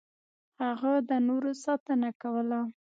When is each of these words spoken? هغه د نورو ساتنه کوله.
هغه 0.67 0.93
د 1.09 1.11
نورو 1.27 1.51
ساتنه 1.63 2.09
کوله. 2.21 2.61